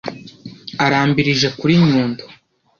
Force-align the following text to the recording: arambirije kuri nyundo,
arambirije 0.85 1.47
kuri 1.59 1.73
nyundo, 1.85 2.23